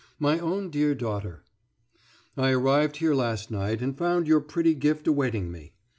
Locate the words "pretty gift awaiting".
4.41-5.51